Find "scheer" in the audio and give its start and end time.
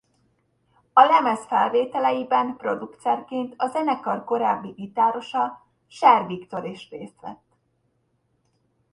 5.87-6.25